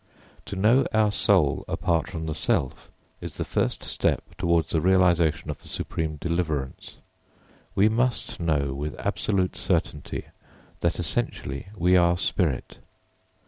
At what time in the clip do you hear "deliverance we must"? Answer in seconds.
6.15-8.39